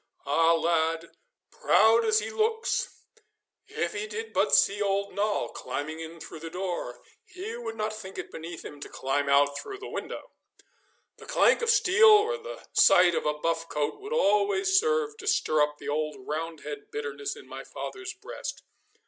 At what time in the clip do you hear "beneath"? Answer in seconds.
8.31-8.65